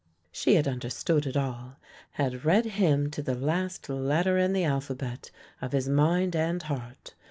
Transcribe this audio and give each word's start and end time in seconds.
She 0.31 0.55
had 0.55 0.67
understood 0.67 1.27
it 1.27 1.37
all, 1.37 1.75
had 2.13 2.43
read 2.43 2.65
him 2.65 3.11
to 3.11 3.21
the 3.21 3.35
last 3.35 3.87
letter 3.87 4.35
in 4.39 4.51
the 4.51 4.63
alphabet 4.63 5.29
of 5.61 5.73
his 5.73 5.87
mind 5.87 6.35
and 6.35 6.59
heart. 6.63 7.13